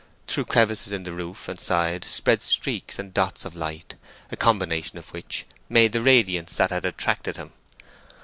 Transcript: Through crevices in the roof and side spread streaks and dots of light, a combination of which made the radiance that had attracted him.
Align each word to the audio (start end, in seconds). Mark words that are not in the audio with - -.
Through 0.25 0.45
crevices 0.45 0.91
in 0.91 1.03
the 1.03 1.11
roof 1.11 1.47
and 1.47 1.59
side 1.59 2.05
spread 2.05 2.41
streaks 2.41 2.97
and 2.97 3.13
dots 3.13 3.45
of 3.45 3.55
light, 3.55 3.93
a 4.31 4.35
combination 4.35 4.97
of 4.97 5.13
which 5.13 5.45
made 5.69 5.91
the 5.91 6.01
radiance 6.01 6.55
that 6.57 6.71
had 6.71 6.85
attracted 6.85 7.37
him. 7.37 7.53